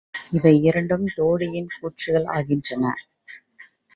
[0.29, 2.85] இவை இரண்டும் தோழியின் கூற்றுகள் ஆகின்றன.